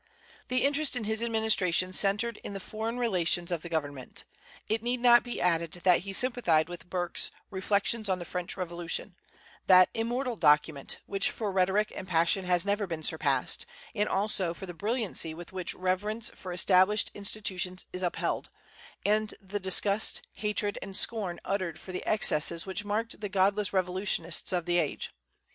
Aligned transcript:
The 0.47 0.63
interest 0.65 0.95
in 0.95 1.03
his 1.03 1.21
administration 1.21 1.93
centred 1.93 2.37
in 2.37 2.53
the 2.53 2.59
foreign 2.59 2.97
relations 2.97 3.51
of 3.51 3.61
the 3.61 3.69
government. 3.69 4.23
It 4.67 4.81
need 4.81 4.99
not 4.99 5.21
be 5.21 5.39
added 5.39 5.73
that 5.83 5.99
he 5.99 6.11
sympathized 6.11 6.67
with 6.69 6.89
Burke's 6.89 7.29
"Reflections 7.51 8.09
on 8.09 8.17
the 8.17 8.25
French 8.25 8.57
Revolution," 8.57 9.15
that 9.67 9.89
immortal 9.93 10.35
document 10.35 10.97
which 11.05 11.29
for 11.29 11.51
rhetoric 11.51 11.93
and 11.95 12.07
passion 12.07 12.45
has 12.45 12.65
never 12.65 12.87
been 12.87 13.03
surpassed, 13.03 13.67
and 13.93 14.09
also 14.09 14.55
for 14.55 14.65
the 14.65 14.73
brilliancy 14.73 15.35
with 15.35 15.53
which 15.53 15.75
reverence 15.75 16.31
for 16.33 16.51
established 16.51 17.11
institutions 17.13 17.85
is 17.93 18.01
upheld, 18.01 18.49
and 19.05 19.35
the 19.39 19.59
disgust, 19.59 20.23
hatred, 20.33 20.79
and 20.81 20.97
scorn 20.97 21.39
uttered 21.45 21.79
for 21.79 21.91
the 21.91 22.03
excesses 22.09 22.65
which 22.65 22.83
marked 22.83 23.21
the 23.21 23.29
godless 23.29 23.71
revolutionists 23.71 24.51
of 24.51 24.65
the 24.65 24.79
age. 24.79 25.11